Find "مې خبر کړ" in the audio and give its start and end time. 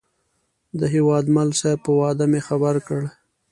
2.31-3.01